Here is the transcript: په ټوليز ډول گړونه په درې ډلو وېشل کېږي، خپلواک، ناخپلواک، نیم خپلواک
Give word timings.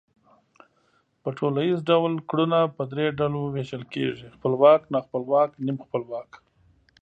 په 1.21 1.29
ټوليز 1.37 1.75
ډول 1.89 2.13
گړونه 2.29 2.59
په 2.75 2.83
درې 2.91 3.05
ډلو 3.19 3.41
وېشل 3.55 3.83
کېږي، 3.93 4.27
خپلواک، 4.35 4.81
ناخپلواک، 4.93 5.49
نیم 5.65 5.77
خپلواک 5.85 6.31